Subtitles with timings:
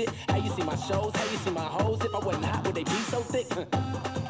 [0.00, 0.14] shit.
[0.28, 1.14] How you see my shows?
[1.14, 1.98] How you see my hoes?
[2.04, 3.48] If I wasn't hot, would they be so thick?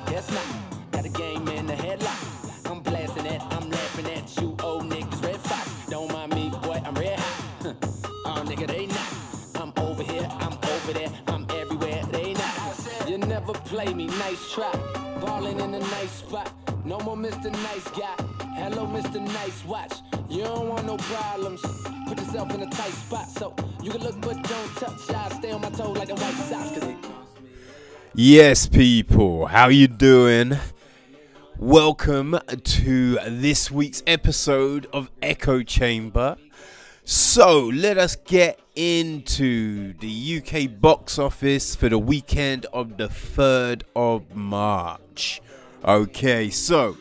[0.06, 0.46] Guess not.
[0.92, 2.70] Got a game in the headlock.
[2.70, 5.22] I'm blasting it, I'm laughing at you, old niggas.
[5.24, 7.76] Redd Foxx, don't mind me, boy, I'm red hot.
[8.26, 9.10] oh, nigga, they not.
[9.56, 13.08] I'm over here, I'm over there, I'm everywhere, they not.
[13.08, 14.72] You never play me, nice try.
[15.20, 16.52] Ballin' in a nice spot.
[16.84, 17.50] No more Mr.
[17.52, 18.14] Nice Guy.
[18.54, 19.20] Hello, Mr.
[19.20, 19.98] Nice Watch.
[20.30, 21.60] You don't want no problems.
[22.06, 25.10] Put yourself in a tight spot so you can look but don't touch.
[25.10, 26.96] I stay on my toes like a white
[28.14, 30.58] Yes, people, how you doing?
[31.56, 36.36] Welcome to this week's episode of Echo Chamber.
[37.04, 43.84] So, let us get into the UK box office for the weekend of the 3rd
[43.96, 45.40] of March.
[45.84, 46.98] Okay, so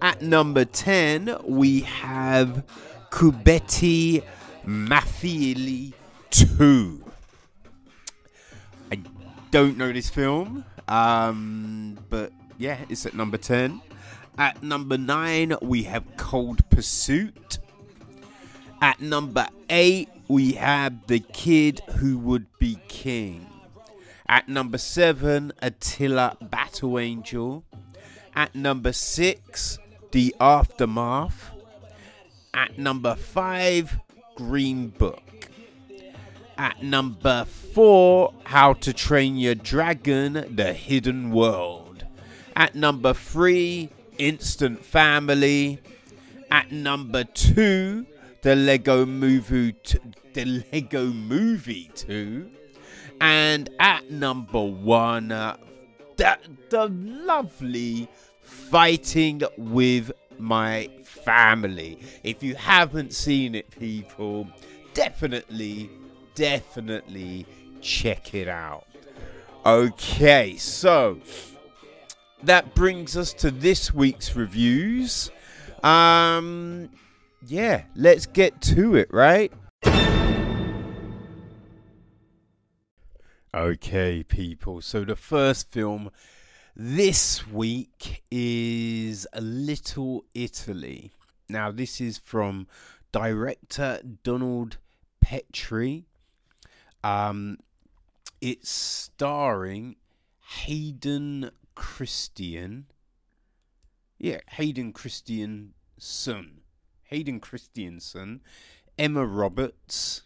[0.00, 2.62] at number 10, we have
[3.10, 4.22] Kubetti
[4.64, 5.92] Mathieli
[6.34, 7.00] 2.
[8.90, 9.00] I
[9.52, 13.80] don't know this film, um, but yeah, it's at number 10.
[14.36, 17.58] At number 9, we have Cold Pursuit.
[18.82, 23.46] At number 8, we have The Kid Who Would Be King.
[24.28, 27.64] At number 7, Alita Battle Angel.
[28.34, 29.78] At number 6,
[30.10, 31.52] The Aftermath.
[32.52, 34.00] At number 5,
[34.34, 35.22] Green Book.
[36.56, 42.04] At number 4, How to Train Your Dragon The Hidden World.
[42.54, 43.88] At number 3,
[44.18, 45.80] Instant Family.
[46.52, 48.06] At number 2,
[48.42, 49.74] The Lego Movie
[50.32, 52.48] The Lego Movie 2.
[53.20, 55.56] And at number 1, uh,
[56.16, 56.38] the,
[56.70, 58.08] the lovely
[58.42, 61.98] Fighting with My Family.
[62.22, 64.46] If you haven't seen it, people,
[64.92, 65.90] definitely
[66.34, 67.46] definitely
[67.80, 68.86] check it out.
[69.64, 71.18] Okay, so
[72.42, 75.30] that brings us to this week's reviews.
[75.82, 76.90] Um
[77.46, 79.52] yeah, let's get to it, right?
[83.54, 84.80] Okay, people.
[84.80, 86.10] So the first film
[86.74, 91.12] this week is Little Italy.
[91.48, 92.66] Now, this is from
[93.12, 94.78] director Donald
[95.20, 96.06] Petrie.
[97.04, 97.58] Um,
[98.40, 99.96] it's starring
[100.62, 102.86] Hayden Christian.
[104.18, 106.62] Yeah, Hayden Christensen.
[107.02, 108.40] Hayden Christensen.
[108.98, 110.22] Emma Roberts.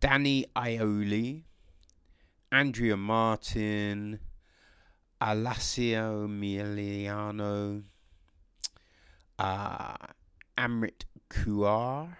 [0.00, 1.40] Danny Aiello.
[2.52, 4.20] Andrea Martin.
[5.22, 7.82] Alyssa Milano.
[9.38, 9.96] Uh,
[10.58, 12.18] Amrit Kaur.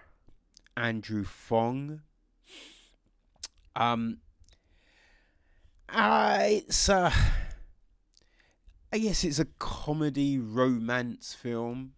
[0.75, 2.00] Andrew Fong.
[3.78, 4.19] Um,
[5.89, 7.12] uh, it's uh,
[8.93, 11.93] I guess it's a comedy romance film.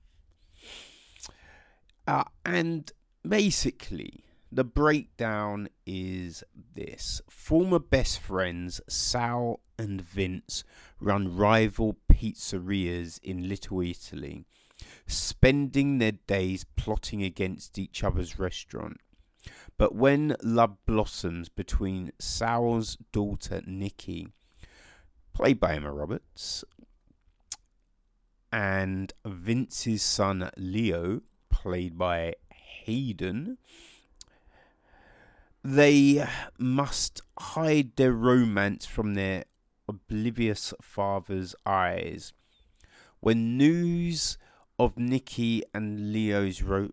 [2.06, 2.92] Uh, and
[3.26, 10.64] basically, the breakdown is this former best friends Sal and Vince
[11.00, 14.44] run rival pizzerias in Little Italy,
[15.06, 18.98] spending their days plotting against each other's restaurant.
[19.80, 24.28] But when love blossoms between Sal's daughter Nikki,
[25.32, 26.66] played by Emma Roberts,
[28.52, 33.56] and Vince's son Leo, played by Hayden,
[35.64, 39.46] they must hide their romance from their
[39.88, 42.34] oblivious father's eyes.
[43.20, 44.36] When news
[44.78, 46.90] of Nikki and Leo's ro-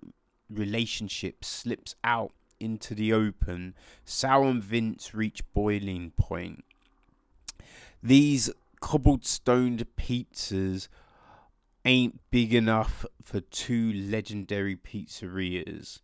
[0.50, 3.76] relationship slips out into the open,
[4.06, 6.64] Sal and Vince reach boiling point.
[8.02, 8.50] These
[8.80, 10.88] cobblestoned pizzas
[11.84, 16.00] ain't big enough for two legendary pizzerias.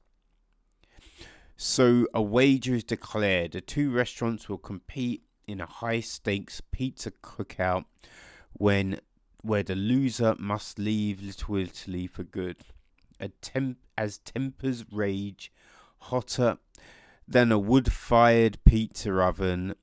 [1.57, 3.51] So a wager is declared.
[3.51, 7.85] The two restaurants will compete in a high stakes pizza cookout
[8.53, 8.99] when
[9.41, 12.57] where the loser must leave Little Italy for good.
[13.41, 15.51] Temp- as tempers rage,
[16.03, 16.57] hotter
[17.27, 19.75] than a wood fired pizza oven,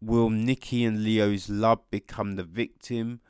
[0.00, 3.20] will Nikki and Leo's love become the victim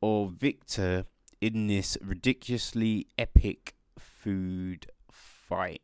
[0.00, 1.06] or victor
[1.40, 5.82] in this ridiculously epic food fight?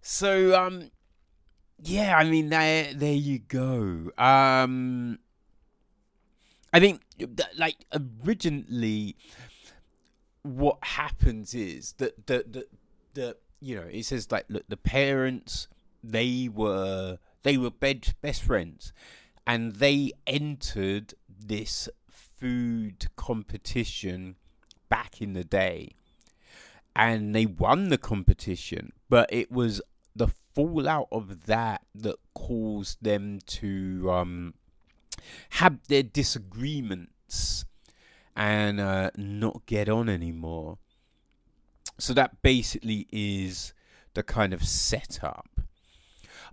[0.00, 0.90] So, um,
[1.82, 4.10] yeah, I mean, there, there you go.
[4.18, 5.18] Um,
[6.72, 7.02] I think,
[7.56, 7.76] like,
[8.24, 9.16] originally,
[10.42, 12.66] what happens is that the, the,
[13.14, 15.68] the, you know, it says, like, look, the parents,
[16.02, 18.92] they were, they were bed, best friends,
[19.46, 24.36] and they entered this food competition
[24.88, 25.90] back in the day.
[26.96, 28.92] And they won the competition.
[29.08, 29.82] But it was
[30.14, 34.54] the fallout of that that caused them to um,
[35.50, 37.64] have their disagreements
[38.36, 40.78] and uh, not get on anymore
[41.98, 43.72] so that basically is
[44.14, 45.48] the kind of setup.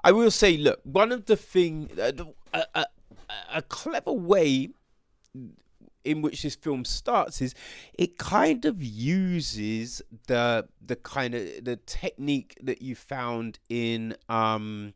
[0.03, 2.11] I will say look one of the thing uh,
[2.53, 2.85] a,
[3.53, 4.69] a, clever way
[6.03, 7.53] in which this film starts is
[7.93, 14.93] it kind of uses the the kind of the technique that you found in um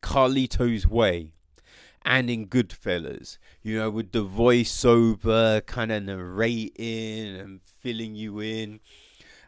[0.00, 1.32] Carlito's Way
[2.08, 8.80] and in Goodfellas, you know, with the voiceover kind of narrating and filling you in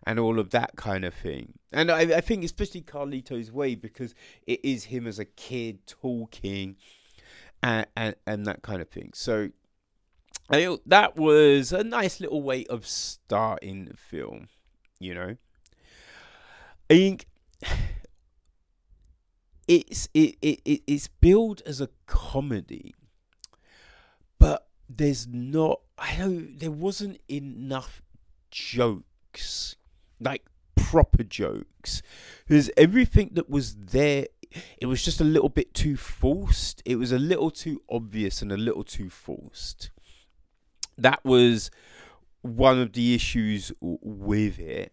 [0.07, 1.55] and all of that kind of thing.
[1.73, 4.15] And I, I think especially Carlito's Way because
[4.47, 6.77] it is him as a kid talking
[7.63, 9.13] and, and, and that kind of thing.
[9.15, 9.49] So
[10.51, 14.49] I, that was a nice little way of starting the film,
[14.99, 15.37] you know.
[16.91, 17.27] I think
[19.71, 22.95] it's it, it, it it's billed as a comedy,
[24.39, 25.81] but there's not.
[25.97, 26.59] I don't.
[26.59, 28.03] There wasn't enough
[28.51, 29.77] jokes,
[30.19, 30.45] like
[30.75, 32.03] proper jokes,
[32.47, 34.27] because everything that was there
[34.79, 36.83] it was just a little bit too forced.
[36.85, 39.91] It was a little too obvious and a little too forced.
[40.99, 41.71] That was
[42.43, 44.93] one of the issues with it.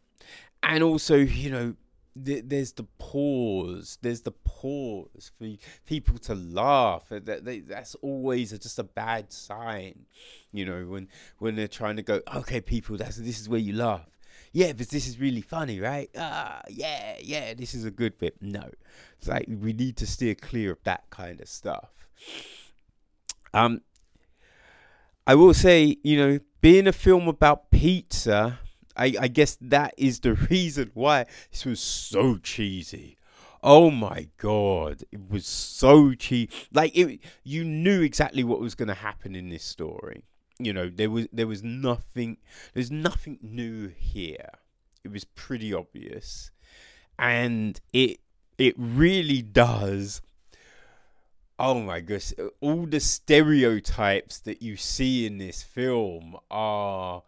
[0.61, 1.75] And also, you know,
[2.25, 3.97] th- there's the pause.
[4.01, 5.47] There's the pause for
[5.85, 7.05] people to laugh.
[7.09, 10.05] That, they, that's always a, just a bad sign,
[10.51, 11.07] you know, when
[11.39, 14.07] when they're trying to go, okay, people, that's this is where you laugh
[14.51, 16.09] yeah, but this is really funny, right?
[16.17, 18.37] Ah, yeah, yeah, this is a good bit.
[18.41, 18.69] No,
[19.17, 22.07] it's like we need to steer clear of that kind of stuff.
[23.53, 23.81] Um,
[25.25, 28.59] I will say, you know, being a film about pizza,
[28.97, 33.17] I, I guess that is the reason why this was so cheesy.
[33.63, 36.51] Oh my god, it was so cheap.
[36.71, 40.23] Like it, you knew exactly what was going to happen in this story
[40.59, 42.37] you know there was there was nothing
[42.73, 44.49] there's nothing new here
[45.03, 46.51] it was pretty obvious
[47.19, 48.19] and it
[48.57, 50.21] it really does
[51.59, 57.23] oh my gosh all the stereotypes that you see in this film are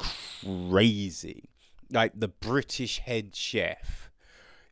[0.00, 1.48] crazy
[1.90, 4.10] like the british head chef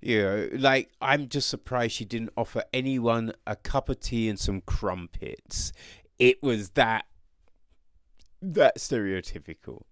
[0.00, 4.38] you know like i'm just surprised she didn't offer anyone a cup of tea and
[4.38, 5.72] some crumpets
[6.18, 7.04] it was that
[8.40, 9.82] that stereotypical.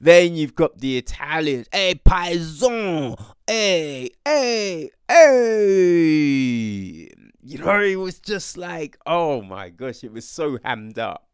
[0.00, 1.68] Then you've got the Italians.
[1.72, 3.18] Hey, paisan.
[3.46, 7.08] Hey, hey, hey.
[7.46, 11.28] You know, it was just like, oh my gosh, it was so hammed up.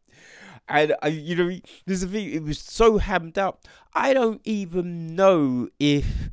[0.71, 3.65] And, I, you know, there's a thing, it was so hammed up.
[3.93, 6.29] I don't even know if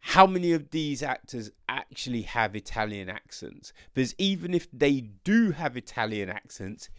[0.00, 3.72] how many of these actors actually have Italian accents.
[3.94, 6.90] Because even if they do have Italian accents,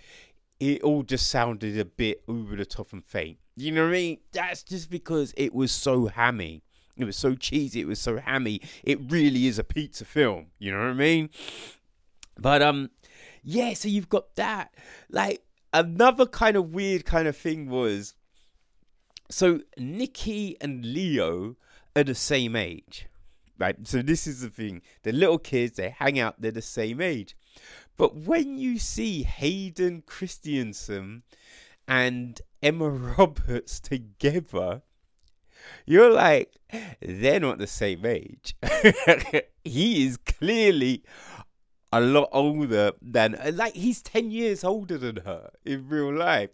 [0.60, 3.40] it all just sounded a bit over the top and fake.
[3.58, 4.18] You know what I mean?
[4.32, 6.64] That's just because it was so hammy.
[6.96, 7.82] It was so cheesy.
[7.82, 8.62] It was so hammy.
[8.84, 10.48] It really is a pizza film.
[10.60, 11.30] You know what I mean?
[12.38, 12.90] But um,
[13.44, 13.74] yeah.
[13.74, 14.74] So you've got that.
[15.10, 15.42] Like
[15.74, 18.16] another kind of weird kind of thing was,
[19.30, 21.56] so Nikki and Leo
[21.96, 23.08] are the same age,
[23.58, 23.76] right?
[23.88, 24.82] So this is the thing.
[25.04, 26.42] The little kids they hang out.
[26.42, 27.36] They're the same age.
[27.98, 31.24] But when you see Hayden Christensen
[31.88, 34.82] and Emma Roberts together,
[35.86, 36.54] you're like,
[37.02, 38.56] they're not the same age.
[39.64, 41.04] he is clearly
[41.92, 46.50] a lot older than, like, he's 10 years older than her in real life.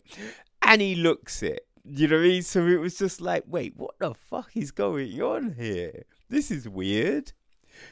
[0.61, 1.67] And he looks it.
[1.87, 2.41] You know what I mean?
[2.41, 6.03] So it was just like, wait, what the fuck is going on here?
[6.29, 7.33] This is weird.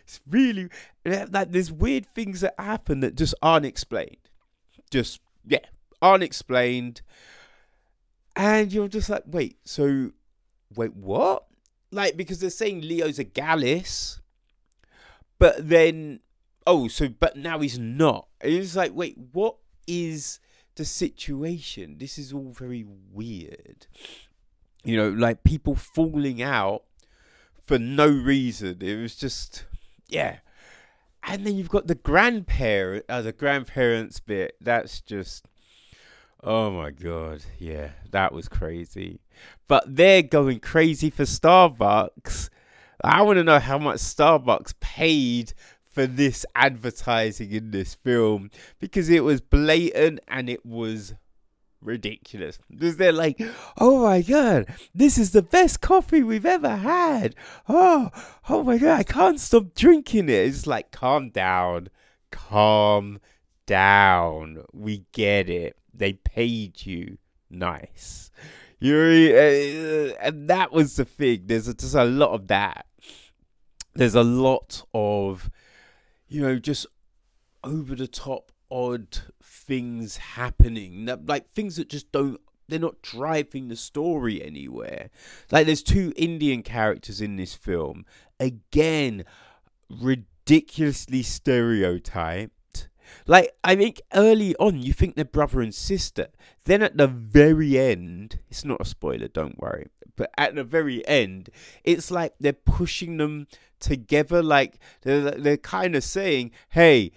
[0.03, 0.69] It's really
[1.05, 4.17] like there's weird things that happen that just aren't explained.
[4.89, 5.59] Just yeah,
[6.01, 7.01] aren't explained.
[8.35, 10.11] And you're just like, wait, so
[10.75, 11.45] wait, what?
[11.91, 14.21] Like because they're saying Leo's a Gallus,
[15.37, 16.21] but then
[16.65, 18.27] oh, so but now he's not.
[18.41, 20.39] It's like, wait, what is
[20.75, 21.97] the situation?
[21.99, 23.87] This is all very weird.
[24.83, 26.83] You know, like people falling out
[27.63, 28.77] for no reason.
[28.81, 29.65] It was just
[30.07, 30.37] yeah.
[31.25, 34.57] And then you've got the grandparent, uh, the grandparents bit.
[34.59, 35.45] That's just,
[36.43, 39.21] Oh my god, yeah, that was crazy.
[39.69, 42.49] But they're going crazy for Starbucks.
[43.01, 45.53] I want to know how much Starbucks paid
[45.93, 51.13] for this advertising in this film because it was blatant and it was
[51.81, 52.57] ridiculous.
[52.69, 53.39] Because they're like,
[53.77, 57.35] oh my god, this is the best coffee we've ever had.
[57.69, 58.09] Oh,
[58.49, 60.47] oh my god, I can't stop drinking it.
[60.47, 61.89] It's like, calm down,
[62.31, 63.19] calm
[63.65, 64.63] down.
[64.73, 65.77] We get it.
[65.93, 67.17] They paid you.
[67.49, 68.31] Nice.
[68.79, 71.43] You're, uh, and that was the thing.
[71.45, 72.87] There's just a lot of that.
[73.93, 75.49] There's a lot of,
[76.33, 76.87] you know, just
[77.63, 83.67] over the top odd things happening that like things that just don't they're not driving
[83.67, 85.11] the story anywhere.
[85.51, 88.05] Like there's two indian characters in this film.
[88.39, 89.25] Again
[89.89, 92.55] ridiculously stereotyped
[93.27, 96.27] like i think early on you think they're brother and sister.
[96.65, 101.05] Then at the very end it's not a spoiler don't worry but at the very
[101.07, 101.49] end
[101.83, 103.47] it's like they're pushing them
[103.79, 107.11] together like they're, they're kind of saying hey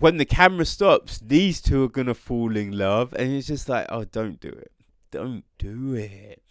[0.00, 3.86] when the camera stops, these two are gonna fall in love, and it's just like,
[3.88, 4.72] oh, don't do it,
[5.10, 6.42] don't do it.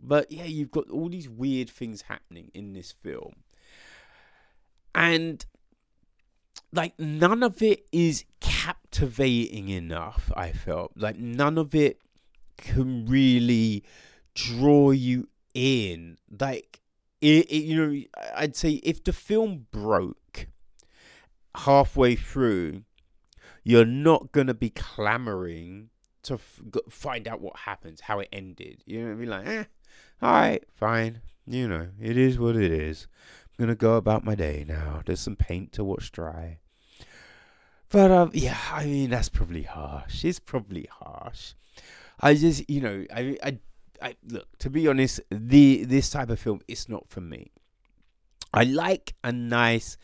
[0.00, 3.34] But yeah, you've got all these weird things happening in this film,
[4.94, 5.44] and
[6.72, 10.30] like none of it is captivating enough.
[10.36, 12.00] I felt like none of it
[12.56, 13.84] can really
[14.34, 16.18] draw you in.
[16.40, 16.80] Like
[17.20, 18.02] it, it you know,
[18.34, 20.48] I'd say if the film broke
[21.54, 22.82] halfway through,
[23.64, 25.90] you're not going to be clamoring
[26.22, 28.82] to f- find out what happens, how it ended.
[28.88, 29.64] Going to be like, eh,
[30.20, 31.20] all right, fine.
[31.46, 33.06] You know, it is what it is.
[33.58, 35.02] To go about my day now.
[35.04, 36.58] There's some paint to watch dry.
[37.88, 40.24] But um, yeah, I mean that's probably harsh.
[40.24, 41.54] It's probably harsh.
[42.20, 43.58] I just, you know, I, I,
[44.02, 44.46] I look.
[44.58, 47.52] To be honest, the this type of film is not for me.
[48.52, 49.96] I like a nice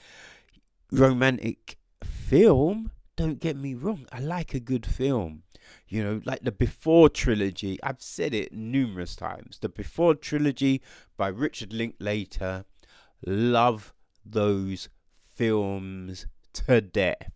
[0.91, 2.91] romantic film.
[3.17, 5.43] Don't get me wrong, I like a good film.
[5.89, 7.79] You know, like the Before trilogy.
[7.83, 9.59] I've said it numerous times.
[9.61, 10.83] The Before trilogy
[11.17, 12.65] by Richard Linklater.
[13.25, 13.93] Love
[14.25, 14.89] those
[15.35, 17.31] films to death.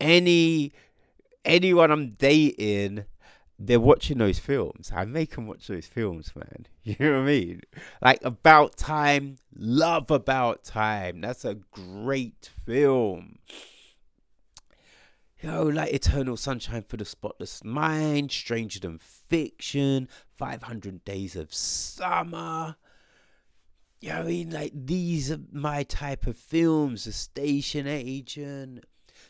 [0.00, 0.72] Any
[1.44, 3.04] anyone I'm dating
[3.58, 4.90] they're watching those films.
[4.94, 6.66] I make them watch those films, man.
[6.82, 7.62] You know what I mean?
[8.02, 11.22] Like About Time, love About Time.
[11.22, 13.38] That's a great film.
[15.40, 21.54] You know, like Eternal Sunshine for the Spotless Mind, Stranger Than Fiction, 500 Days of
[21.54, 22.76] Summer.
[24.04, 24.50] You know I mean?
[24.50, 27.04] Like, these are my type of films.
[27.04, 28.84] The Station Agent.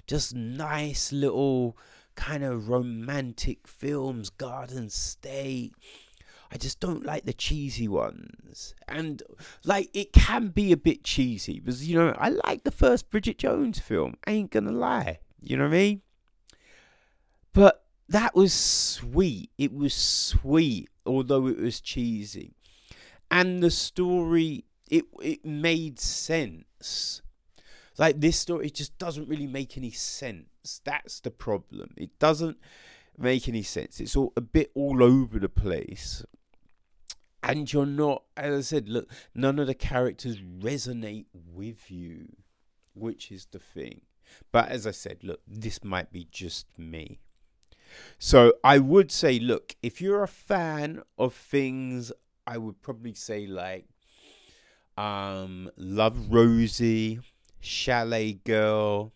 [0.08, 1.78] Just nice little
[2.16, 5.74] kind of romantic films, Garden State.
[6.50, 8.74] I just don't like the cheesy ones.
[8.88, 9.22] And
[9.64, 13.38] like it can be a bit cheesy because you know, I like the first Bridget
[13.38, 14.16] Jones film.
[14.26, 15.20] I ain't gonna lie.
[15.40, 16.02] You know what I mean?
[17.52, 19.50] But that was sweet.
[19.56, 22.56] It was sweet, although it was cheesy.
[23.34, 27.20] And the story it it made sense.
[27.98, 30.80] Like this story it just doesn't really make any sense.
[30.84, 31.94] That's the problem.
[31.96, 32.58] It doesn't
[33.18, 34.00] make any sense.
[34.00, 36.24] It's all a bit all over the place.
[37.42, 42.28] And you're not, as I said, look, none of the characters resonate with you,
[42.94, 44.00] which is the thing.
[44.50, 47.18] But as I said, look, this might be just me.
[48.18, 52.12] So I would say, look, if you're a fan of things,
[52.46, 53.86] I would probably say like
[54.96, 57.20] um Love Rosie,
[57.60, 59.12] Chalet Girl,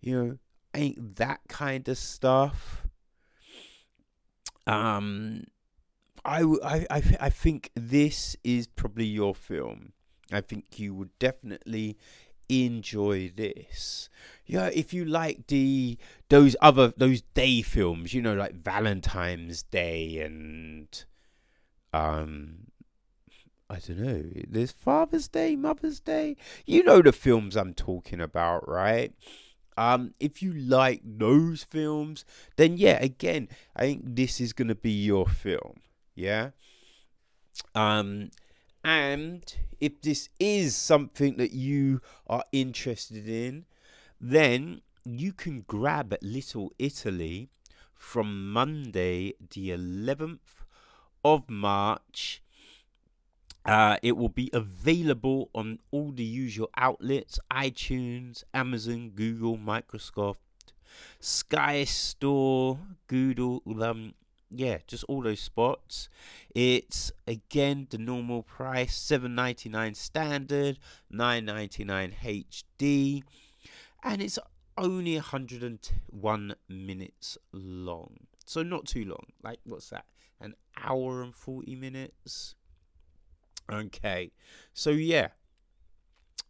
[0.00, 0.38] you know,
[0.74, 2.86] ain't that kind of stuff.
[4.66, 5.44] Um,
[6.24, 9.92] I, I, I, I think this is probably your film.
[10.30, 11.96] I think you would definitely
[12.50, 14.08] enjoy this.
[14.46, 15.96] Yeah, if you like the
[16.28, 21.04] those other those day films, you know, like Valentine's Day and
[21.92, 22.68] um
[23.70, 24.24] I don't know.
[24.48, 26.36] There's Father's Day, Mother's Day.
[26.64, 29.12] You know the films I'm talking about, right?
[29.76, 32.24] Um, if you like those films,
[32.56, 35.80] then yeah, again, I think this is gonna be your film.
[36.14, 36.50] Yeah.
[37.74, 38.30] Um,
[38.82, 43.66] and if this is something that you are interested in,
[44.20, 47.50] then you can grab Little Italy
[47.94, 50.57] from Monday, the 11th
[51.24, 52.42] of March
[53.64, 60.36] uh, it will be available on all the usual outlets iTunes, Amazon, Google, Microsoft,
[61.20, 64.14] Sky Store, Google, um,
[64.50, 66.08] yeah, just all those spots.
[66.54, 70.78] It's again the normal price, seven ninety nine standard,
[71.10, 73.22] nine ninety nine HD,
[74.02, 74.38] and it's
[74.78, 78.20] only hundred and one minutes long.
[78.46, 79.26] So not too long.
[79.42, 80.06] Like what's that?
[80.82, 82.54] Hour and forty minutes.
[83.70, 84.32] Okay,
[84.72, 85.28] so yeah,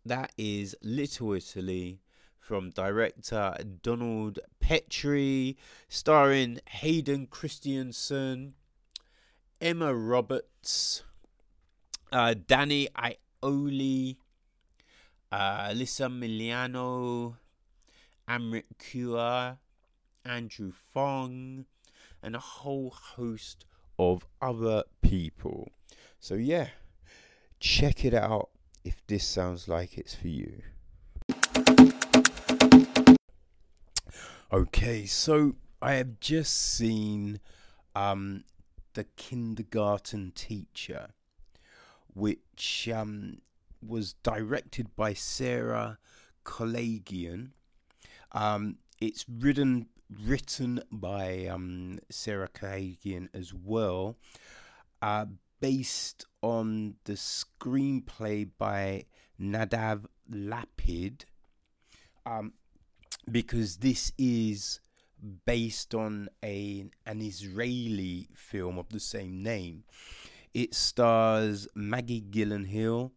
[0.05, 2.01] that is Little Italy
[2.39, 5.57] from director Donald Petrie,
[5.89, 8.55] starring Hayden Christensen,
[9.61, 11.03] Emma Roberts,
[12.13, 14.17] uh, Danny Aiello,
[15.31, 17.37] uh, Alyssa Milano,
[18.29, 19.59] Amrit Kaur,
[20.25, 21.67] Andrew Fong,
[22.23, 23.65] and a whole host
[23.99, 25.71] of other people.
[26.21, 26.69] So, yeah,
[27.61, 28.51] check it out
[28.85, 30.63] if this sounds like it's for you.
[34.51, 37.41] Okay, so I have just seen
[37.95, 38.45] um,
[38.95, 41.11] the kindergarten teacher,
[42.15, 43.43] which um,
[43.87, 45.99] was directed by Sara
[46.45, 47.51] Colangelo.
[48.33, 54.17] Um, it's written written by um, Sara Colangelo as well,
[55.03, 55.27] uh,
[55.61, 59.05] based on the screenplay by
[59.41, 61.25] Nadav Lapid.
[62.25, 62.53] Um,
[63.31, 64.81] because this is
[65.45, 69.85] based on a an Israeli film of the same name.
[70.55, 73.11] It stars Maggie Gyllenhaal,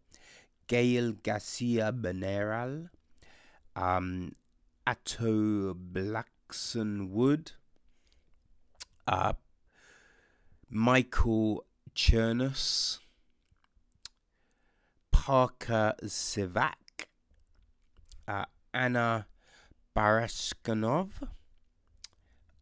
[0.67, 2.89] Gael Garcia Bernal,
[3.75, 4.36] um,
[4.86, 5.74] Ato
[7.12, 7.53] Wood,
[9.08, 9.34] uh,
[10.70, 12.99] Michael Chernus,
[15.12, 17.08] Parker Sevak,
[18.28, 19.28] uh, Anna
[19.95, 21.10] Baryshnikov.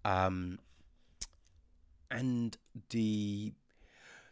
[0.06, 0.60] Um,
[2.10, 2.58] and
[2.90, 3.54] the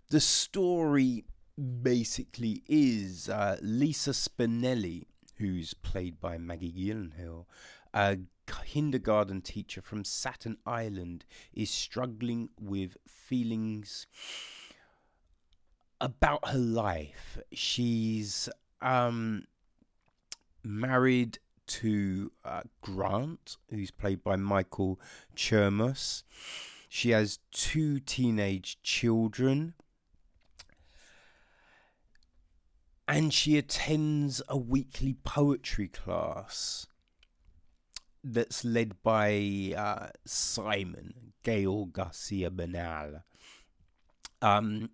[0.09, 1.25] the story
[1.57, 5.05] basically is uh, Lisa Spinelli,
[5.37, 7.45] who's played by Maggie Gyllenhaal,
[7.93, 14.07] a kindergarten teacher from Staten Island, is struggling with feelings
[15.99, 17.39] about her life.
[17.51, 18.49] She's
[18.81, 19.45] um,
[20.63, 24.99] married to uh, Grant, who's played by Michael
[25.35, 26.23] Chernus.
[26.87, 29.73] She has two teenage children.
[33.09, 36.87] And she attends a weekly poetry class
[38.23, 43.23] that's led by uh, Simon, Gael Garcia Bernal.
[44.41, 44.89] Um,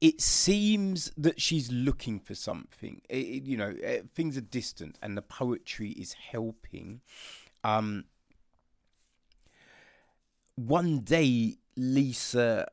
[0.00, 3.02] it seems that she's looking for something.
[3.08, 7.00] It, you know, eh, things are distant, and the poetry is helping.
[7.62, 8.04] Um,
[10.56, 12.66] one day, Lisa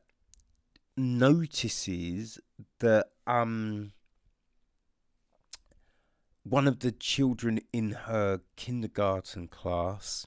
[0.96, 2.38] notices
[2.80, 3.92] that um,
[6.42, 10.26] one of the children in her kindergarten class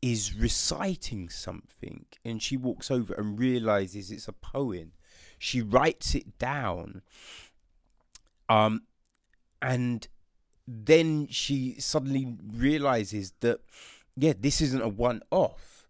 [0.00, 4.92] is reciting something, and she walks over and realizes it's a poem
[5.38, 7.02] she writes it down.
[8.48, 8.82] Um,
[9.62, 10.06] and
[10.66, 13.60] then she suddenly realizes that,
[14.16, 15.86] yeah, this isn't a one off,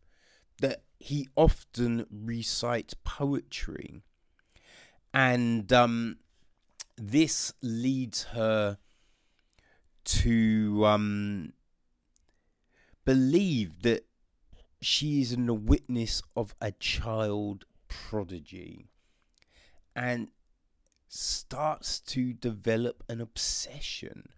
[0.61, 4.03] that he often recites poetry.
[5.15, 6.19] And um,
[6.99, 8.79] this leads her
[10.05, 11.53] to um,
[13.05, 14.07] believe that
[14.81, 18.87] she is in a witness of a child prodigy
[19.95, 20.29] and
[21.09, 24.29] starts to develop an obsession.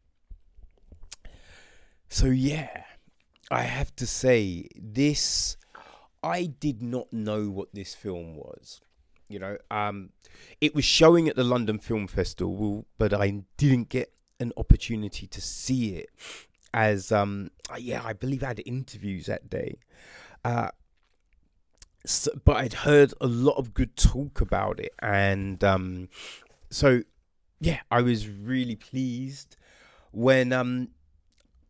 [2.08, 2.84] So, yeah,
[3.50, 5.56] I have to say, this,
[6.22, 8.80] I did not know what this film was.
[9.30, 10.10] You know, um,
[10.60, 15.40] it was showing at the London Film Festival, but I didn't get an opportunity to
[15.40, 16.08] see it
[16.72, 19.76] as um yeah i believe i had interviews that day
[20.44, 20.68] uh
[22.06, 26.08] so, but I'd heard a lot of good talk about it, and um,
[26.70, 27.02] so
[27.60, 29.56] yeah, I was really pleased
[30.12, 30.88] when um,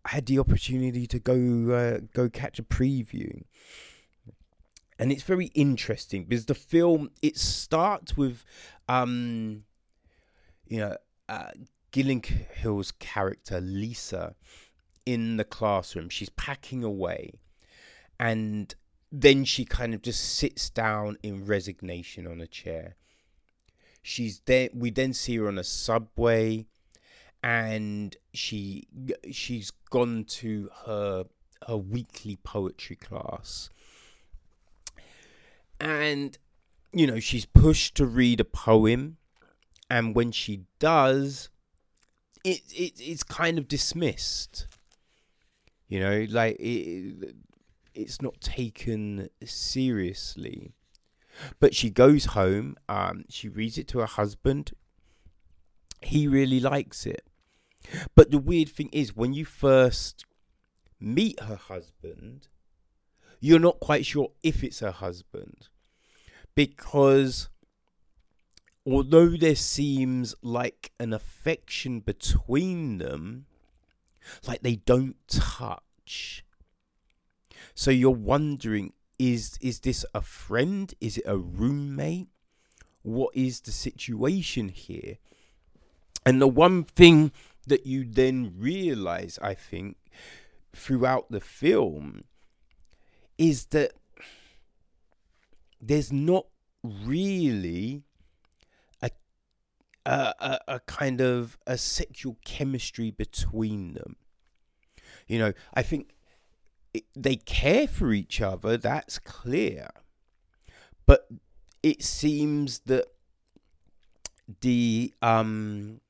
[0.04, 3.42] I had the opportunity to go uh, go catch a preview.
[5.00, 8.44] And it's very interesting because the film it starts with,
[8.88, 9.64] um,
[10.68, 10.96] you know,
[11.28, 11.50] uh,
[12.98, 14.34] character Lisa
[15.06, 16.10] in the classroom.
[16.10, 17.32] She's packing away,
[18.18, 18.74] and
[19.10, 22.96] then she kind of just sits down in resignation on a chair.
[24.02, 26.66] She's then we then see her on a subway
[27.42, 28.86] and she
[29.30, 31.24] she's gone to her
[31.66, 33.70] her weekly poetry class,
[35.80, 36.36] and
[36.92, 39.16] you know she's pushed to read a poem,
[39.88, 41.48] and when she does,
[42.44, 44.66] it, it it's kind of dismissed.
[45.88, 47.34] You know, like it,
[47.94, 50.74] it's not taken seriously.
[51.58, 52.76] But she goes home.
[52.88, 54.72] Um, she reads it to her husband.
[56.02, 57.22] He really likes it.
[58.14, 60.24] But the weird thing is, when you first
[61.00, 62.48] meet her husband,
[63.40, 65.68] you're not quite sure if it's her husband.
[66.54, 67.48] Because
[68.86, 73.46] although there seems like an affection between them,
[74.46, 76.44] like they don't touch.
[77.74, 80.94] So you're wondering is is this a friend?
[81.00, 82.28] Is it a roommate?
[83.02, 85.18] What is the situation here?
[86.24, 87.32] And the one thing
[87.66, 89.96] that you then realize, I think,
[90.74, 92.24] throughout the film
[93.40, 93.92] is that
[95.80, 96.44] there's not
[96.82, 98.02] really
[99.02, 99.10] a,
[100.06, 104.16] a, a kind of a sexual chemistry between them.
[105.26, 106.10] You know, I think
[106.92, 109.88] it, they care for each other, that's clear.
[111.06, 111.28] But
[111.82, 113.06] it seems that
[114.60, 116.00] the um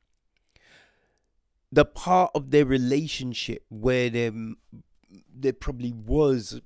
[1.71, 4.33] the part of their relationship where there
[5.33, 6.61] there probably was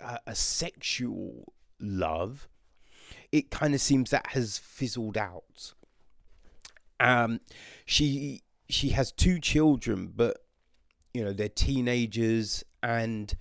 [0.00, 2.48] a, a sexual love,
[3.32, 5.74] it kind of seems that has fizzled out.
[7.00, 7.40] Um,
[7.86, 10.44] she she has two children, but
[11.14, 13.34] you know they're teenagers, and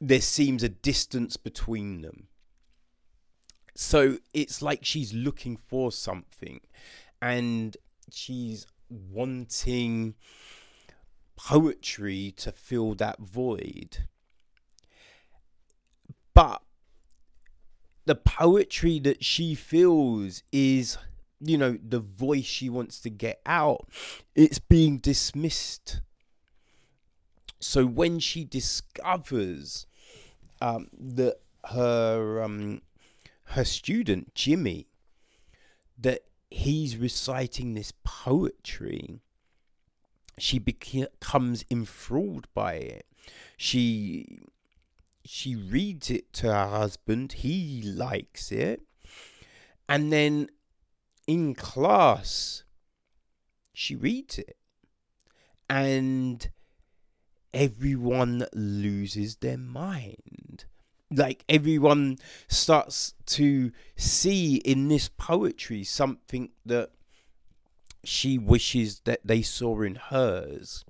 [0.00, 2.28] there seems a distance between them.
[3.74, 6.60] So it's like she's looking for something,
[7.20, 7.76] and
[8.10, 10.14] she's wanting
[11.36, 14.06] poetry to fill that void.
[16.34, 16.62] But
[18.04, 20.98] the poetry that she feels is,
[21.40, 23.88] you know, the voice she wants to get out.
[24.34, 26.00] It's being dismissed.
[27.60, 29.86] So when she discovers
[30.60, 31.36] um, that
[31.70, 32.82] her um,
[33.44, 34.88] her student Jimmy
[35.96, 39.20] that he's reciting this poetry,
[40.38, 43.06] she becomes enthralled by it.
[43.56, 44.40] She
[45.24, 47.32] she reads it to her husband.
[47.32, 48.82] He likes it,
[49.88, 50.48] and then
[51.26, 52.64] in class,
[53.72, 54.56] she reads it,
[55.68, 56.48] and
[57.52, 60.66] everyone loses their mind
[61.16, 66.90] like everyone starts to see in this poetry something that
[68.02, 70.84] she wishes that they saw in hers.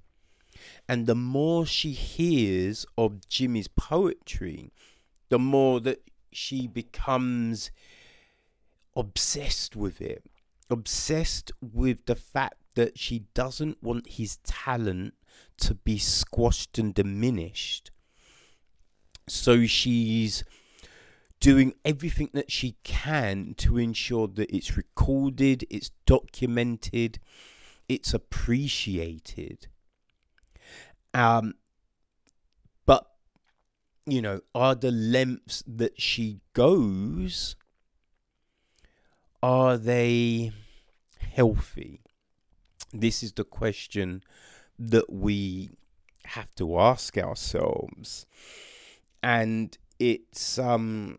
[0.89, 4.71] And the more she hears of Jimmy's poetry,
[5.31, 7.71] the more that she becomes
[8.97, 10.25] obsessed with it.
[10.71, 15.15] Obsessed with the fact that she doesn't want his talent
[15.59, 17.91] to be squashed and diminished.
[19.29, 20.45] So she's
[21.41, 27.19] doing everything that she can to ensure that it's recorded, it's documented,
[27.89, 29.69] it's appreciated.
[31.15, 31.55] Um,
[32.85, 33.07] but
[34.07, 37.57] you know, are the lengths that she goes
[39.45, 40.51] are they
[41.19, 42.01] healthy?
[42.95, 44.23] This is the question
[44.79, 45.69] that we
[46.25, 48.25] have to ask ourselves
[49.23, 51.19] and it's um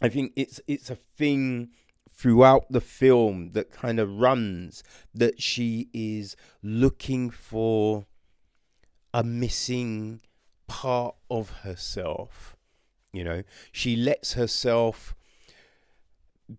[0.00, 1.70] I think it's it's a thing
[2.12, 8.06] throughout the film that kind of runs that she is looking for
[9.14, 10.20] a missing
[10.66, 12.56] part of herself
[13.12, 13.42] you know
[13.72, 15.14] she lets herself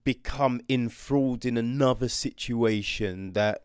[0.04, 3.64] become enthralled in another situation that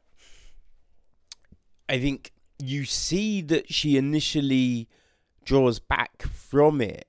[1.89, 4.89] i think you see that she initially
[5.45, 7.07] draws back from it.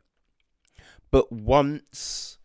[1.11, 2.37] But once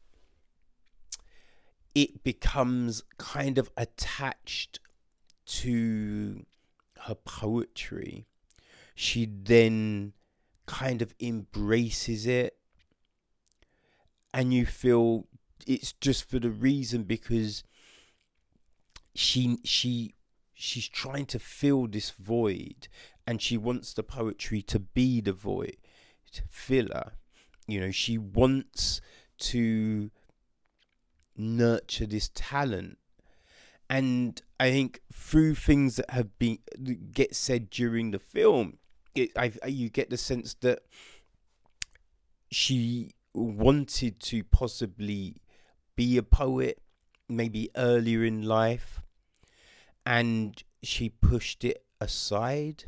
[1.95, 4.79] it becomes kind of attached
[5.47, 6.45] to
[7.01, 8.27] her poetry,
[9.01, 10.13] she then
[10.67, 12.59] kind of embraces it.
[14.35, 15.27] And you feel
[15.67, 17.65] it's just for the reason because
[19.15, 20.15] she she
[20.53, 22.89] she's trying to fill this void
[23.27, 25.79] and she wants the poetry to be the void
[26.49, 27.13] filler
[27.67, 29.01] you know she wants
[29.39, 30.11] to
[31.37, 32.99] nurture this talent
[33.89, 36.59] and i think through things that have been
[37.13, 38.79] get said during the film
[39.15, 40.81] it I, you get the sense that
[42.51, 45.37] she wanted to possibly
[45.97, 46.81] be a poet
[47.29, 49.03] maybe earlier in life
[50.05, 52.85] and she pushed it aside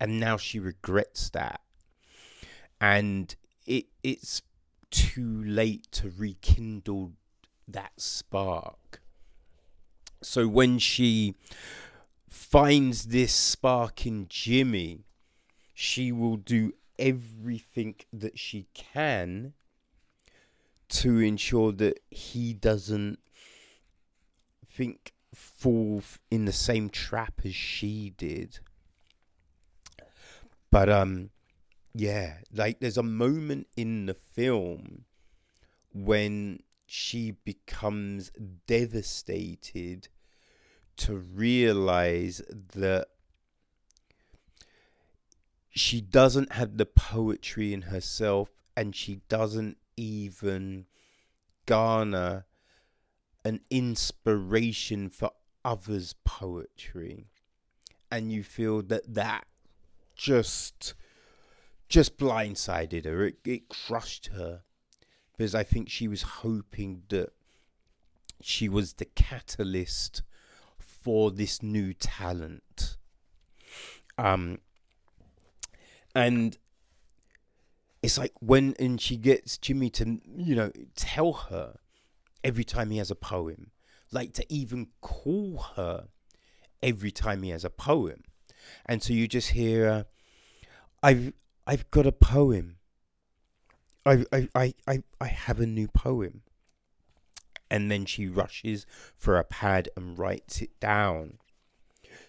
[0.00, 1.60] and now she regrets that.
[2.80, 3.34] And
[3.66, 4.42] it it's
[4.90, 7.12] too late to rekindle
[7.66, 9.00] that spark.
[10.22, 11.34] So when she
[12.28, 15.05] finds this spark in Jimmy
[15.78, 19.52] she will do everything that she can
[20.88, 23.18] to ensure that he doesn't
[24.66, 28.58] think fall in the same trap as she did.
[30.70, 31.28] But um
[31.92, 35.04] yeah, like there's a moment in the film
[35.92, 38.32] when she becomes
[38.66, 40.08] devastated
[40.96, 42.40] to realize
[42.72, 43.08] that
[45.76, 50.86] she doesn't have the poetry in herself and she doesn't even
[51.66, 52.46] garner
[53.44, 55.30] an inspiration for
[55.64, 57.28] others' poetry.
[58.10, 59.46] And you feel that that
[60.14, 60.94] just
[61.88, 63.26] just blindsided her.
[63.26, 64.62] It, it crushed her
[65.36, 67.28] because I think she was hoping that
[68.40, 70.22] she was the catalyst
[70.78, 72.96] for this new talent.
[74.18, 74.58] Um,
[76.16, 76.56] and
[78.02, 81.76] it's like when and she gets Jimmy to you know tell her
[82.42, 83.70] every time he has a poem,
[84.10, 86.08] like to even call her
[86.82, 88.24] every time he has a poem,
[88.86, 90.04] and so you just hear, uh,
[91.02, 91.34] "I've
[91.66, 92.78] I've got a poem.
[94.06, 96.42] I I I I I have a new poem."
[97.68, 98.86] And then she rushes
[99.18, 101.38] for a pad and writes it down.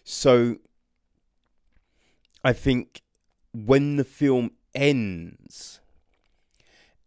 [0.04, 0.58] So
[2.44, 3.04] I think
[3.66, 5.80] when the film ends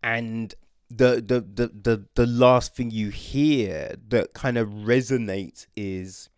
[0.03, 0.55] and
[0.91, 6.29] the, the the the the last thing you hear that kind of resonates is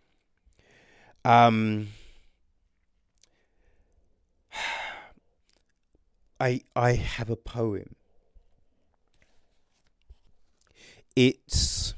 [1.25, 1.89] um
[6.41, 7.95] I I have a poem.
[11.17, 11.95] It's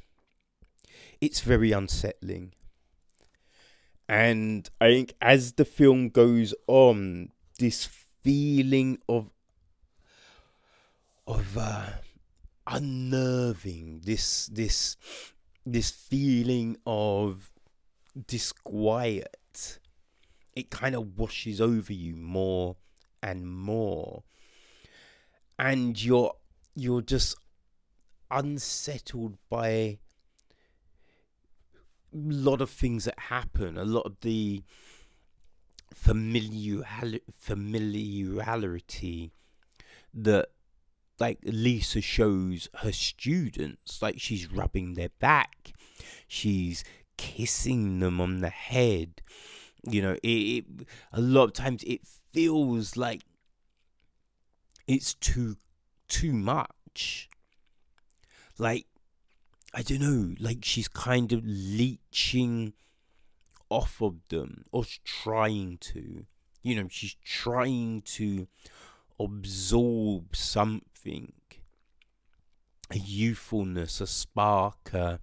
[1.21, 2.53] it's very unsettling.
[4.09, 7.89] And I think as the film goes on, this
[8.25, 9.31] feeling of
[11.27, 11.87] of uh,
[12.67, 14.01] unnerving.
[14.05, 14.97] This this
[15.65, 17.53] this feeling of
[18.27, 19.79] disquiet.
[20.55, 22.77] It kind of washes over you more
[23.23, 24.23] and more.
[25.59, 26.35] And you're
[26.75, 27.37] you're just
[28.31, 29.99] unsettled by a
[32.13, 33.77] lot of things that happen.
[33.77, 34.63] A lot of the
[35.93, 36.83] familiar
[37.39, 39.33] familiarity
[40.13, 40.49] that
[41.21, 45.73] like Lisa shows her students, like she's rubbing their back,
[46.27, 46.85] she's
[47.17, 49.23] kissing them on the head.
[49.85, 50.65] You know, it, it
[51.13, 52.01] a lot of times it
[52.33, 53.23] feels like
[54.87, 55.57] it's too
[56.09, 57.29] too much.
[58.59, 58.87] Like
[59.73, 62.75] I don't know, like she's kind of leeching
[63.75, 66.27] off of them or trying to.
[66.63, 68.49] You know, she's trying to
[69.21, 71.33] absorb something
[72.91, 75.19] a youthfulness, a spark, an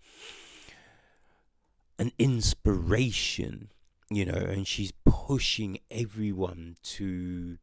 [2.18, 3.72] inspiration,
[4.10, 7.58] you know, and she's pushing everyone to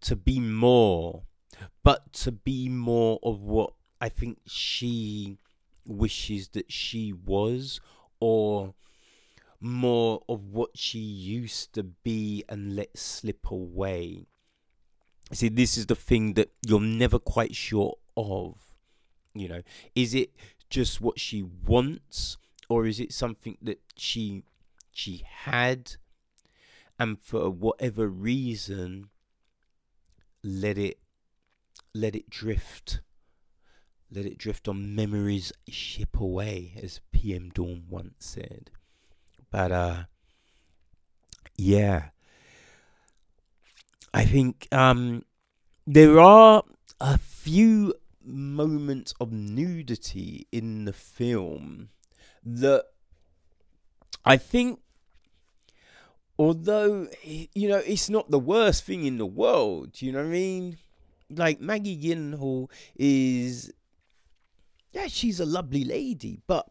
[0.00, 1.24] to be more,
[1.82, 5.36] but to be more of what I think she
[5.84, 7.80] wishes that she was,
[8.18, 8.74] or
[9.60, 14.26] more of what she used to be and let slip away.
[15.32, 18.56] See, this is the thing that you're never quite sure of.
[19.34, 19.62] You know,
[19.94, 20.30] is it
[20.70, 22.36] just what she wants,
[22.68, 24.42] or is it something that she
[24.92, 25.96] she had,
[26.98, 29.10] and for whatever reason,
[30.42, 30.98] let it
[31.94, 33.00] let it drift,
[34.10, 38.70] let it drift on memories ship away, as PM Dawn once said.
[39.50, 40.04] But uh,
[41.56, 42.10] yeah,
[44.14, 45.24] I think um,
[45.86, 46.62] there are
[47.00, 51.88] a few moments of nudity in the film
[52.44, 52.84] that
[54.24, 54.80] I think,
[56.38, 60.30] although, you know, it's not the worst thing in the world, you know what I
[60.30, 60.78] mean?
[61.30, 63.72] Like, Maggie Gyllenhaal is,
[64.92, 66.68] yeah, she's a lovely lady, but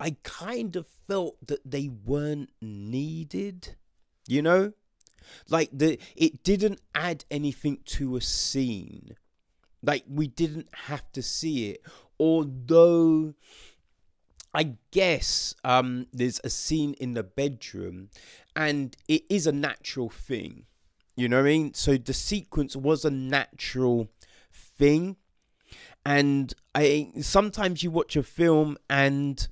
[0.00, 3.76] I kind of felt that they weren't needed,
[4.26, 4.72] you know?
[5.48, 9.16] Like the it didn't add anything to a scene.
[9.82, 11.82] Like we didn't have to see it.
[12.18, 13.34] Although
[14.54, 18.08] I guess um, there's a scene in the bedroom,
[18.56, 20.64] and it is a natural thing.
[21.16, 21.74] You know what I mean?
[21.74, 24.08] So the sequence was a natural
[24.52, 25.16] thing,
[26.06, 29.46] and I sometimes you watch a film and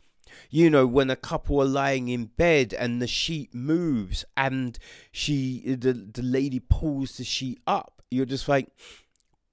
[0.51, 4.79] you know when a couple are lying in bed and the sheet moves and
[5.13, 8.69] she the the lady pulls the sheet up you're just like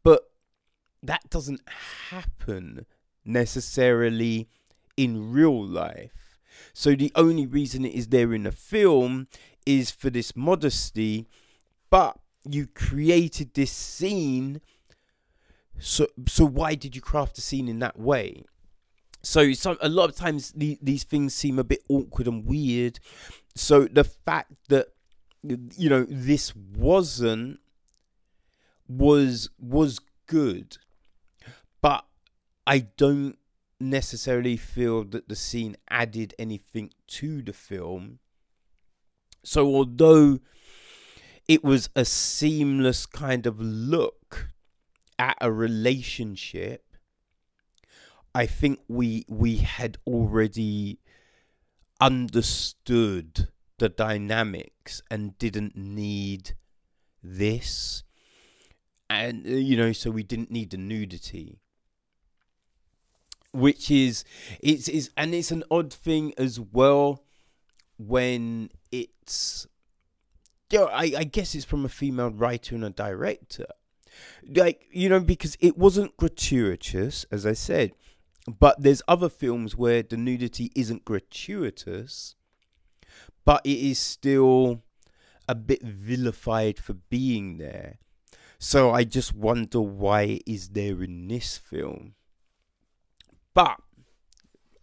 [0.04, 0.30] but
[1.04, 1.62] that doesn't
[2.10, 2.86] happen
[3.26, 4.48] necessarily
[4.98, 6.39] in real life.
[6.74, 9.28] So the only reason it is there in the film
[9.65, 11.28] is for this modesty,
[11.89, 14.62] but you created this scene.
[15.80, 18.46] So so why did you craft the scene in that way?
[19.23, 22.99] So some a lot of times the, these things seem a bit awkward and weird.
[23.55, 24.88] So the fact that
[25.41, 27.59] you know this wasn't
[28.88, 30.77] was was good,
[31.81, 32.05] but
[32.67, 33.38] I don't
[33.79, 38.19] necessarily feel that the scene added anything to the film.
[39.43, 40.39] So, although
[41.47, 44.49] it was a seamless kind of look
[45.19, 46.83] at a relationship,
[48.36, 51.00] I think we we had already
[52.02, 56.56] understood the dynamics and didn't need
[57.22, 58.04] this.
[59.10, 61.60] And uh, you know so we didn't need the nudity.
[63.52, 64.26] Which is
[64.60, 67.24] it's is and it's an odd thing as well
[68.00, 69.67] when it's
[70.72, 73.67] you know, I, I guess it's from a female writer and a director.
[74.48, 77.93] Like you know because it wasn't gratuitous as i said
[78.47, 82.36] but there's other films where the nudity isn't gratuitous
[83.45, 84.82] but it is still
[85.47, 87.99] a bit vilified for being there
[88.60, 92.15] so i just wonder why it is there in this film
[93.53, 93.79] but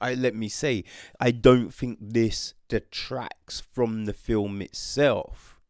[0.01, 0.85] I let me say,
[1.21, 5.61] I don't think this detracts from the film itself.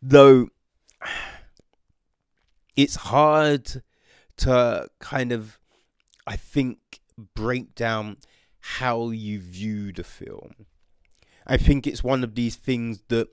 [0.00, 0.48] Though
[2.76, 3.82] it's hard
[4.38, 5.58] to kind of
[6.26, 7.00] I think
[7.34, 8.18] break down
[8.60, 10.54] how you view the film.
[11.46, 13.28] I think it's one of these things that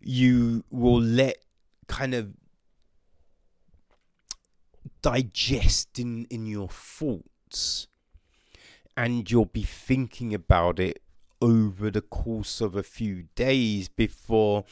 [0.00, 1.38] you will let
[1.86, 2.34] kind of
[5.00, 7.86] digest in in your thoughts
[8.96, 11.00] and you'll be thinking about it
[11.40, 14.64] over the course of a few days before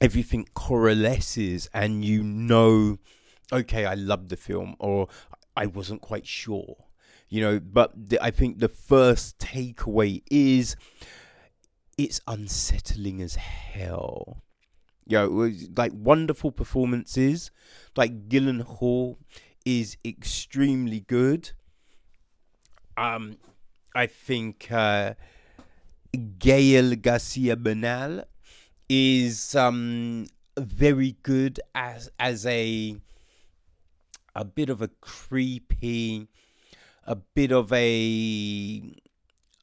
[0.00, 2.98] everything coalesces and you know
[3.52, 5.08] okay i love the film or
[5.56, 6.76] i wasn't quite sure
[7.28, 10.76] you know but i think the first takeaway is
[11.96, 14.42] it's unsettling as hell
[15.06, 17.50] you know like wonderful performances
[17.96, 19.16] like Gyllenhaal
[19.64, 21.52] is extremely good.
[22.96, 23.38] Um,
[23.94, 25.14] I think uh,
[26.38, 28.24] Gael Garcia Bernal
[28.88, 30.26] is um,
[30.58, 32.96] very good as as a
[34.34, 36.28] a bit of a creepy,
[37.04, 38.94] a bit of a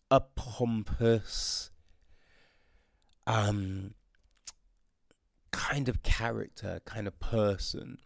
[0.10, 1.72] a pompous
[3.28, 3.94] um
[5.52, 7.98] kind of character, kind of person.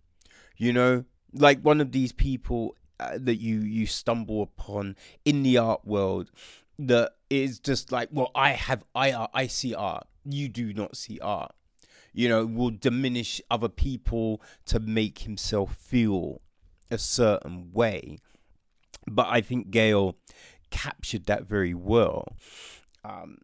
[0.58, 5.58] You know, like one of these people uh, that you you stumble upon in the
[5.58, 6.32] art world
[6.80, 11.20] that is just like well i have i i see art you do not see
[11.20, 11.54] art
[12.14, 16.42] you know will diminish other people to make himself feel
[16.92, 18.18] a certain way
[19.08, 20.18] but i think Gael
[20.70, 22.36] captured that very well
[23.04, 23.38] um,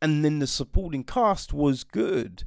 [0.00, 2.44] and then the supporting cast was good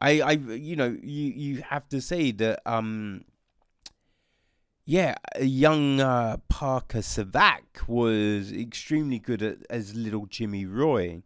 [0.00, 3.24] i i you know you you have to say that um
[4.90, 11.20] yeah, young uh, Parker Sevak was extremely good at, as little Jimmy Roy.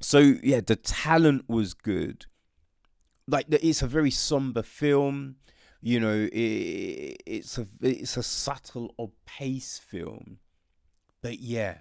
[0.00, 2.26] So yeah, the talent was good.
[3.28, 5.36] Like it's a very somber film.
[5.86, 10.38] You know, it, it's a it's a subtle or pace film,
[11.22, 11.76] but yeah,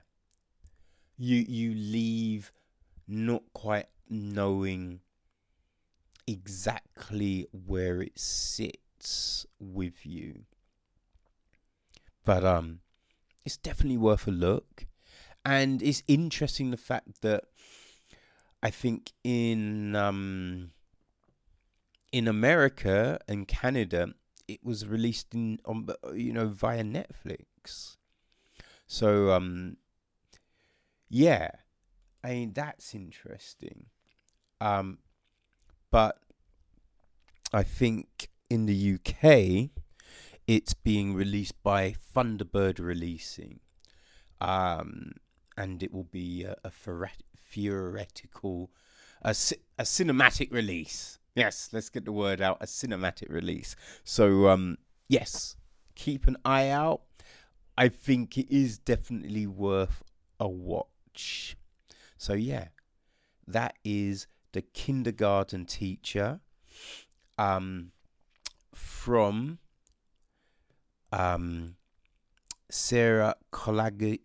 [1.17, 2.51] you you leave
[3.07, 4.99] not quite knowing
[6.27, 10.43] exactly where it sits with you.
[12.23, 12.81] But um
[13.43, 14.85] it's definitely worth a look.
[15.43, 17.45] And it's interesting the fact that
[18.61, 20.73] I think in um
[22.15, 24.13] in America and Canada
[24.47, 27.97] it was released in on you know via Netflix.
[28.87, 29.75] So um
[31.09, 31.49] yeah,
[32.23, 33.87] I mean that's interesting.
[34.61, 34.99] Um,
[35.91, 36.17] but
[37.51, 39.71] I think in the UK,
[40.47, 43.59] it's being released by Thunderbird Releasing,
[44.39, 45.11] um,
[45.57, 46.71] and it will be a, a
[47.37, 48.71] theoretical,
[49.21, 51.19] a, a cinematic release.
[51.35, 52.57] Yes, let's get the word out.
[52.61, 53.75] A cinematic release.
[54.03, 54.77] So, um,
[55.09, 55.57] yes,
[55.93, 57.01] keep an eye out.
[57.77, 60.01] I think it is definitely worth
[60.39, 61.57] a watch.
[62.17, 62.69] So, yeah,
[63.45, 66.39] that is the kindergarten teacher
[67.37, 67.91] um,
[68.73, 69.59] from
[71.11, 71.75] um,
[72.69, 74.19] Sara Collag-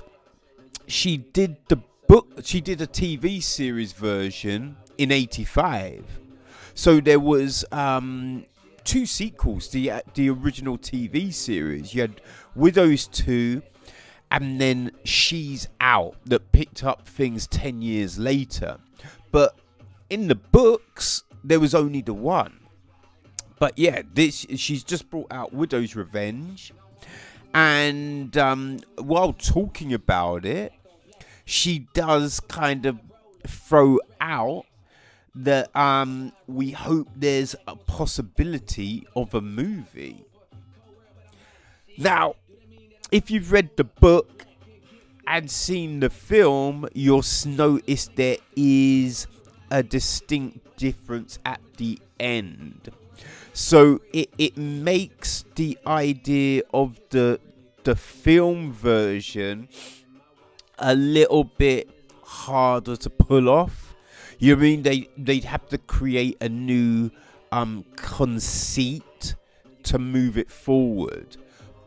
[0.86, 6.04] she did the book she did a TV series version in 85
[6.76, 8.46] so there was um,
[8.84, 11.94] two sequels the, the original TV series.
[11.94, 12.20] You had
[12.54, 13.62] Widows 2
[14.30, 18.78] and then She's Out that picked up things 10 years later.
[19.32, 19.59] But
[20.09, 22.61] in the books there was only the one.
[23.59, 26.72] But yeah this she's just brought out Widow's Revenge
[27.57, 30.74] and um, while talking about it,
[31.46, 33.00] she does kind of
[33.46, 34.66] throw out
[35.34, 40.22] that um, we hope there's a possibility of a movie.
[41.96, 42.34] Now,
[43.11, 44.44] if you've read the book
[45.26, 49.28] and seen the film, you'll notice there is
[49.70, 52.90] a distinct difference at the end.
[53.57, 57.40] So it, it makes the idea of the
[57.84, 59.68] the film version
[60.78, 61.88] a little bit
[62.22, 63.94] harder to pull off.
[64.38, 67.11] You mean they they'd have to create a new
[67.50, 69.34] um conceit
[69.84, 71.38] to move it forward.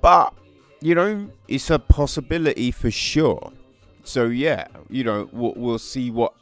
[0.02, 0.34] But
[0.82, 3.54] you know, it's a possibility for sure.
[4.04, 6.34] So yeah, you know, we'll, we'll see what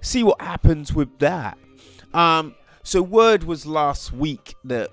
[0.00, 1.58] see what happens with that.
[2.14, 4.90] Um so word was last week that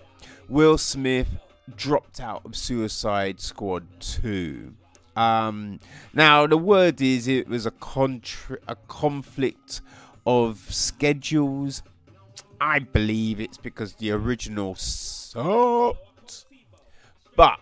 [0.49, 1.27] Will Smith
[1.75, 4.73] dropped out of Suicide Squad 2.
[5.15, 5.79] Um,
[6.13, 9.81] now the word is it was a contra- a conflict
[10.25, 11.81] of schedules.
[12.61, 16.45] I believe it's because the original sucked.
[17.35, 17.59] But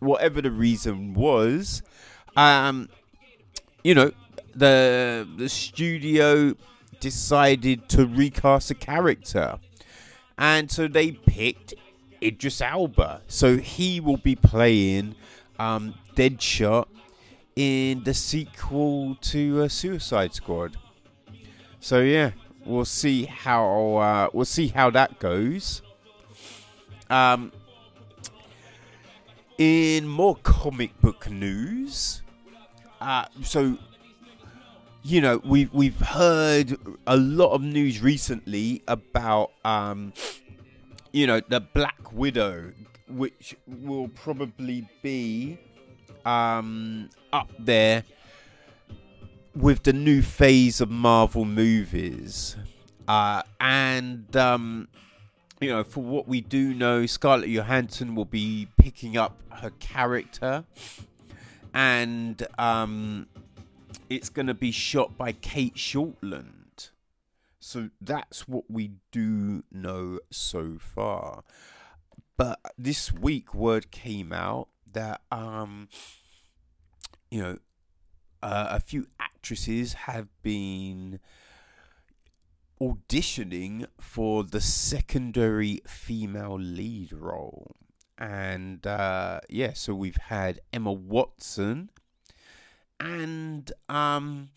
[0.00, 1.82] whatever the reason was,
[2.36, 2.88] um,
[3.82, 4.12] you know,
[4.54, 6.54] the the studio
[7.04, 9.58] decided to recast a character.
[10.38, 11.74] And so they picked
[12.22, 13.20] Idris Elba.
[13.28, 15.14] So he will be playing
[15.58, 16.86] um, Deadshot
[17.56, 20.78] in the sequel to uh, Suicide Squad.
[21.78, 22.30] So yeah,
[22.64, 25.82] we'll see how uh, we'll see how that goes.
[27.10, 27.52] Um,
[29.58, 32.22] in more comic book news,
[33.02, 33.76] uh, so
[35.04, 36.76] you know we've we've heard
[37.06, 40.14] a lot of news recently about um,
[41.12, 42.72] you know the Black Widow,
[43.08, 45.58] which will probably be
[46.24, 48.04] um, up there
[49.54, 52.56] with the new phase of Marvel movies,
[53.06, 54.88] uh, and um,
[55.60, 60.64] you know for what we do know, Scarlett Johansson will be picking up her character,
[61.74, 63.26] and um,
[64.14, 66.90] it's going to be shot by Cate Shortland.
[67.58, 71.44] So that's what we do know so far.
[72.36, 75.88] But this week, word came out that um,
[77.30, 77.58] you know,
[78.42, 81.18] uh, a few actresses have been
[82.80, 87.72] auditioning for the secondary female lead role.
[88.18, 91.90] and uh, yeah, so we've had Emma Watson
[93.00, 94.50] and um,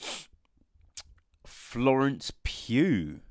[1.45, 3.21] Florence Pugh,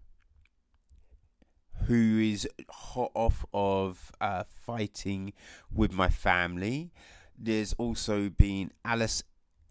[1.86, 5.32] who is hot off of uh, fighting
[5.72, 6.92] with my family.
[7.38, 9.22] There's also been Alice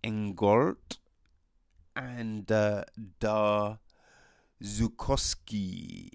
[0.04, 0.98] Englert
[1.96, 2.84] and uh,
[4.64, 6.10] Zukowski.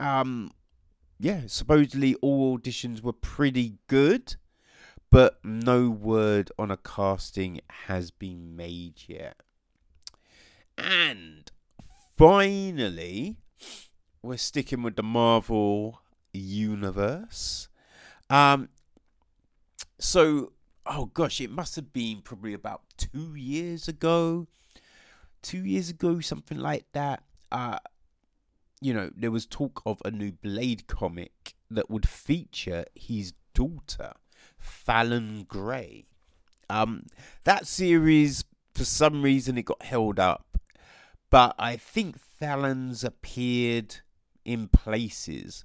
[0.00, 0.50] Um,
[1.18, 4.36] yeah, supposedly all auditions were pretty good,
[5.10, 9.36] but no word on a casting has been made yet.
[10.76, 11.50] And
[12.16, 13.36] finally,
[14.22, 16.02] we're sticking with the Marvel
[16.32, 17.68] universe.
[18.30, 18.68] Um,
[19.98, 20.52] so,
[20.86, 24.46] oh gosh, it must have been probably about two years ago,
[25.42, 27.22] two years ago, something like that.
[27.50, 27.78] Uh,
[28.80, 34.12] you know, there was talk of a new Blade comic that would feature his daughter,
[34.58, 36.06] Fallon Grey.
[36.70, 37.06] Um,
[37.44, 38.44] that series,
[38.74, 40.58] for some reason, it got held up,
[41.30, 43.96] but I think Fallon's appeared
[44.44, 45.64] in places.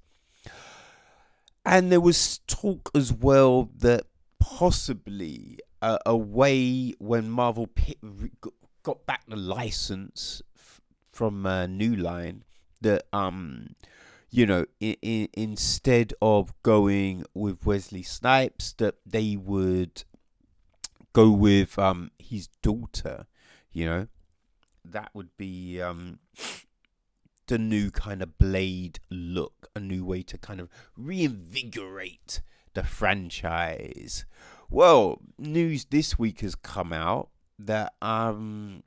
[1.66, 4.06] And there was talk as well that
[4.40, 7.68] possibly a way when Marvel
[8.84, 10.42] got back the license
[11.12, 12.44] from uh, New Line
[12.82, 13.76] that um
[14.34, 20.04] you know in, in, instead of going with Wesley Snipes that they would
[21.14, 23.28] go with um his daughter
[23.72, 24.08] you know
[24.84, 26.20] that would be um
[27.48, 32.42] the new kind of blade look a new way to kind of reinvigorate
[32.74, 34.26] the franchise
[34.70, 37.30] well news this week has come out
[37.60, 38.82] that um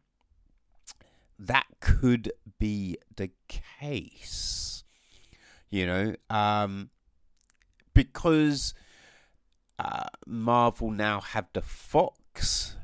[1.39, 4.76] that could be the case.
[5.71, 6.91] You know, um,
[7.93, 8.73] because
[9.79, 12.77] uh, Marvel now have the Fox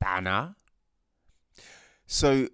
[0.00, 0.54] banner.
[2.06, 2.48] So,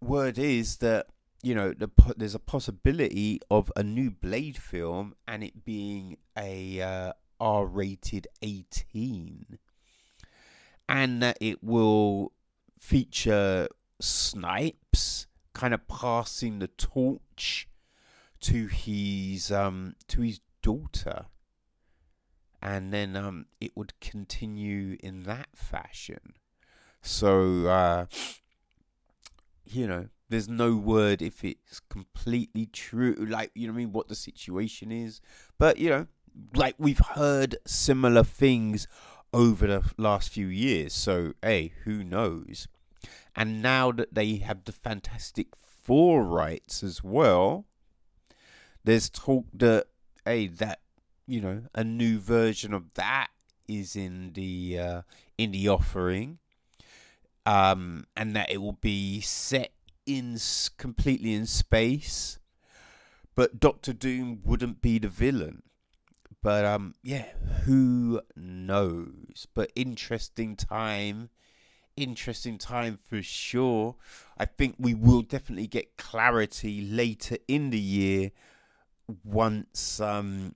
[0.00, 1.06] word is that
[1.42, 6.80] you know the, there's a possibility of a new Blade film and it being a
[6.80, 9.58] uh, R-rated 18,
[10.88, 12.32] and that it will
[12.80, 13.68] feature
[14.00, 17.68] Snipes kind of passing the torch
[18.44, 21.26] to his um to his daughter.
[22.60, 26.34] And then um it would continue in that fashion.
[27.00, 28.06] So uh
[29.64, 34.08] you know there's no word if it's completely true like you know I mean what
[34.08, 35.22] the situation is.
[35.58, 36.06] But you know
[36.54, 38.86] like we've heard similar things
[39.32, 40.92] over the last few years.
[40.92, 42.68] So hey who knows?
[43.34, 47.66] And now that they have the Fantastic Four rights as well,
[48.84, 49.86] there's talk that
[50.24, 50.80] hey that
[51.26, 53.28] you know a new version of that
[53.66, 55.02] is in the uh,
[55.38, 56.38] in the offering,
[57.46, 59.72] um, and that it will be set
[60.06, 60.38] in
[60.76, 62.38] completely in space,
[63.34, 65.62] but Doctor Doom wouldn't be the villain.
[66.42, 67.24] But um, yeah,
[67.64, 69.46] who knows?
[69.54, 71.30] But interesting time
[71.96, 73.94] interesting time for sure.
[74.36, 78.32] I think we will definitely get clarity later in the year
[79.24, 80.54] once um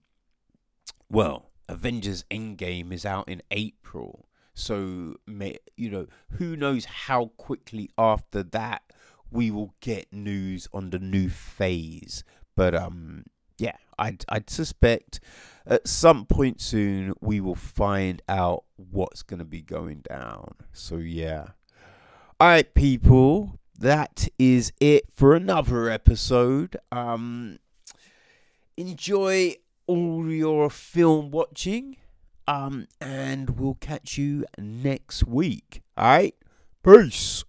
[1.10, 4.28] well, Avengers Endgame is out in April.
[4.54, 8.82] So may, you know, who knows how quickly after that
[9.30, 12.24] we will get news on the new phase.
[12.56, 13.24] But um
[13.58, 15.20] yeah, I'd I'd suspect
[15.66, 20.54] at some point soon we will find out what's going to be going down.
[20.72, 21.48] So yeah.
[22.40, 26.76] All right, people, that is it for another episode.
[26.90, 27.58] Um
[28.78, 29.56] enjoy
[29.88, 31.96] all your film watching.
[32.46, 35.82] Um and we'll catch you next week.
[35.96, 36.34] All right?
[36.84, 37.44] Peace.